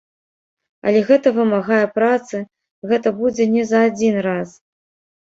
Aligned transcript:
Але 0.91 1.03
гэта 1.09 1.33
вымагае 1.35 1.83
працы, 1.99 2.43
гэта 2.95 3.15
будзе 3.23 3.43
не 3.55 3.71
за 3.77 3.87
адзін 3.93 4.15
раз. 4.31 4.61